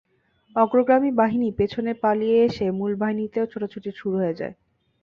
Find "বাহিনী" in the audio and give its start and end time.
1.13-1.47